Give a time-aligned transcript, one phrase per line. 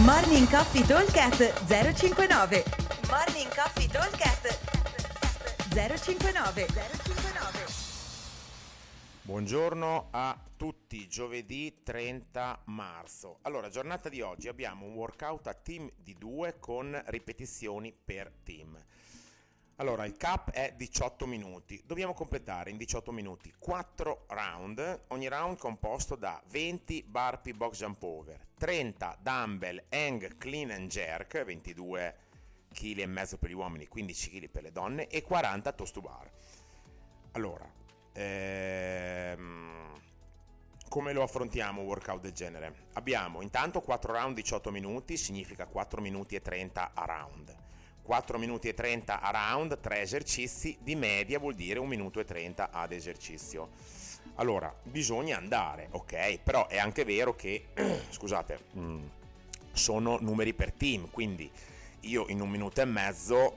[0.00, 2.64] Morning Coffee Talkcast 059
[3.10, 4.58] Morning Coffee Talkcast
[5.68, 7.66] 059 059
[9.20, 13.40] Buongiorno a tutti, giovedì 30 marzo.
[13.42, 18.82] Allora, giornata di oggi abbiamo un workout a team di due con ripetizioni per team.
[19.82, 21.82] Allora, il cap è 18 minuti.
[21.84, 28.00] Dobbiamo completare in 18 minuti 4 round, ogni round composto da 20 burpee box jump
[28.04, 32.16] over, 30 dumbbell hang clean and jerk, 22
[32.72, 36.00] kg e mezzo per gli uomini, 15 kg per le donne e 40 toast to
[36.00, 36.30] bar.
[37.32, 37.68] Allora,
[38.12, 39.94] ehm,
[40.88, 42.86] come lo affrontiamo un workout del genere?
[42.92, 47.70] Abbiamo intanto 4 round 18 minuti, significa 4 minuti e 30 a round
[48.02, 52.24] 4 minuti e 30 a round, 3 esercizi, di media vuol dire 1 minuto e
[52.24, 53.70] 30 ad esercizio.
[54.36, 56.38] Allora, bisogna andare, ok?
[56.42, 57.66] Però è anche vero che,
[58.10, 59.04] scusate, mm,
[59.72, 61.50] sono numeri per team, quindi
[62.00, 63.56] io in un minuto e mezzo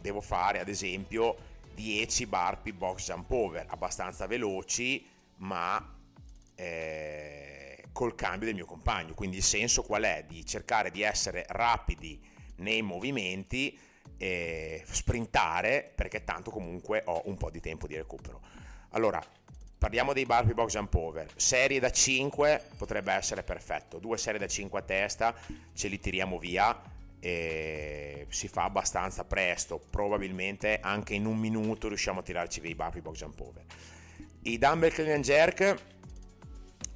[0.00, 1.36] devo fare ad esempio
[1.74, 5.94] 10 burpee box jump over, abbastanza veloci, ma
[6.54, 9.14] eh, col cambio del mio compagno.
[9.14, 10.24] Quindi il senso qual è?
[10.26, 13.78] Di cercare di essere rapidi nei movimenti
[14.16, 18.40] e sprintare perché tanto comunque ho un po' di tempo di recupero.
[18.90, 19.22] Allora,
[19.78, 21.30] parliamo dei burpee box jump over.
[21.36, 23.98] Serie da 5 potrebbe essere perfetto.
[23.98, 25.34] Due serie da 5 a testa
[25.72, 26.80] ce li tiriamo via
[27.18, 29.80] e si fa abbastanza presto.
[29.90, 33.64] Probabilmente anche in un minuto riusciamo a tirarci via i burpee box jump over.
[34.42, 35.92] I dumbbell clean and jerk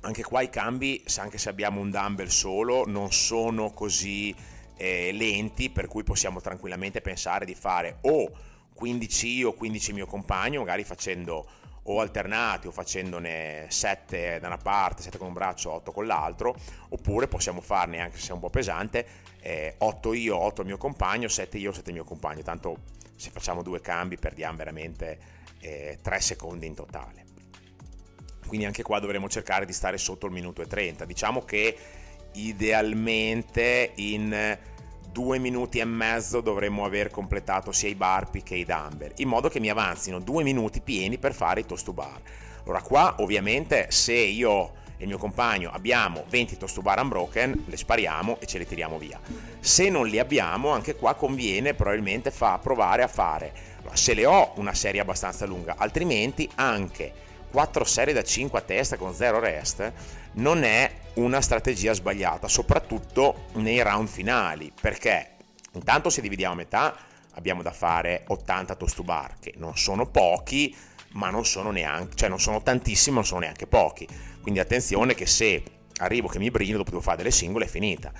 [0.00, 4.34] anche qua i cambi, anche se abbiamo un dumbbell solo, non sono così
[4.78, 8.30] eh, lenti per cui possiamo tranquillamente pensare di fare o
[8.72, 11.46] 15 io, 15 mio compagno, magari facendo
[11.90, 16.54] o alternati o facendone 7 da una parte, 7 con un braccio, 8 con l'altro,
[16.90, 19.06] oppure possiamo farne, anche se è un po' pesante,
[19.40, 22.78] eh, 8 io, 8 il mio compagno, 7 io, 7 il mio compagno, tanto
[23.16, 25.18] se facciamo due cambi perdiamo veramente
[25.60, 27.24] eh, 3 secondi in totale.
[28.46, 31.04] Quindi anche qua dovremo cercare di stare sotto il minuto e 30.
[31.04, 31.76] Diciamo che
[32.32, 34.56] idealmente in
[35.10, 39.48] due minuti e mezzo dovremmo aver completato sia i burpee che i dumbbell, in modo
[39.48, 42.20] che mi avanzino due minuti pieni per fare i toast to bar.
[42.64, 47.64] Allora qua ovviamente se io e il mio compagno abbiamo 20 toast to bar unbroken,
[47.66, 49.18] le spariamo e ce le tiriamo via.
[49.60, 53.52] Se non li abbiamo, anche qua conviene probabilmente fa, provare a fare,
[53.92, 58.96] se le ho, una serie abbastanza lunga, altrimenti anche 4 serie da 5 a testa
[58.96, 59.92] con 0 rest
[60.32, 65.32] non è una strategia sbagliata, soprattutto nei round finali, perché
[65.72, 66.96] intanto se dividiamo a metà
[67.32, 70.74] abbiamo da fare 80 toast to bar, che non sono pochi,
[71.12, 74.06] ma non sono neanche, cioè non sono tantissimi, non sono neanche pochi.
[74.40, 75.62] Quindi attenzione che se
[75.98, 78.12] arrivo che mi brino, dopo devo fare delle singole, è finita.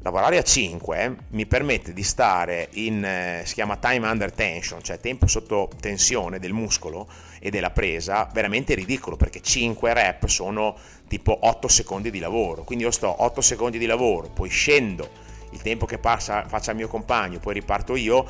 [0.00, 5.00] Lavorare a 5 mi permette di stare in, eh, si chiama time under tension, cioè
[5.00, 7.08] tempo sotto tensione del muscolo
[7.40, 10.76] e della presa, veramente ridicolo perché 5 rep sono
[11.08, 15.08] tipo 8 secondi di lavoro, quindi io sto 8 secondi di lavoro, poi scendo,
[15.50, 18.24] il tempo che passa, faccia il mio compagno, poi riparto io,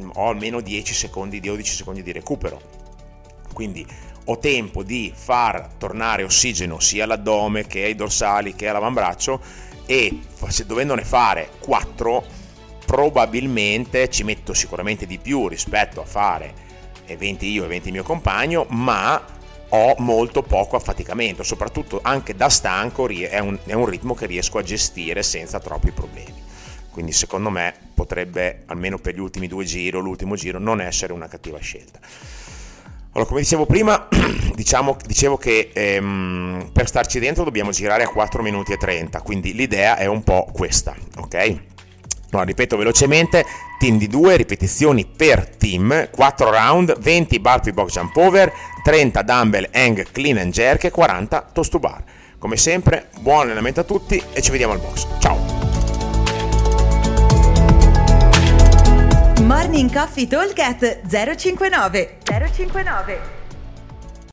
[0.00, 2.60] mm, ho almeno 10 secondi, 12 secondi di recupero.
[3.52, 3.86] Quindi
[4.24, 9.40] ho tempo di far tornare ossigeno sia all'addome che ai dorsali che all'avambraccio
[9.90, 10.20] e
[10.66, 12.24] dovendone fare 4
[12.86, 16.54] probabilmente ci metto sicuramente di più rispetto a fare
[17.18, 19.20] 20 io e 20 mio compagno ma
[19.70, 24.58] ho molto poco affaticamento soprattutto anche da stanco è un, è un ritmo che riesco
[24.58, 26.40] a gestire senza troppi problemi.
[26.90, 31.12] Quindi secondo me potrebbe almeno per gli ultimi due giri o l'ultimo giro non essere
[31.12, 31.98] una cattiva scelta
[33.12, 34.06] allora, come dicevo prima,
[34.54, 39.52] diciamo, dicevo che ehm, per starci dentro dobbiamo girare a 4 minuti e 30, quindi
[39.52, 41.58] l'idea è un po' questa, ok?
[42.30, 43.44] Allora, ripeto velocemente,
[43.80, 48.52] team di 2, ripetizioni per team, 4 round, 20 burpee box jump over,
[48.84, 52.04] 30 dumbbell hang clean and jerk e 40 toast to bar.
[52.38, 55.06] Come sempre, buon allenamento a tutti e ci vediamo al box.
[55.18, 55.38] Ciao!
[59.42, 61.00] Morning Coffee Talk
[61.36, 62.19] 059
[62.68, 63.39] 059